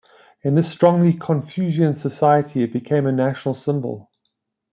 In 0.41 0.55
this 0.55 0.67
strongly 0.71 1.13
confucian 1.13 1.93
society, 1.95 2.63
it 2.63 2.73
became 2.73 3.03
national 3.15 3.53
symbol. 3.53 4.09